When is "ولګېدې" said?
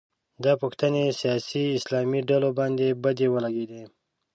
3.33-3.83